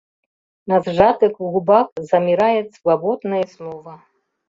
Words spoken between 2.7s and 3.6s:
свободное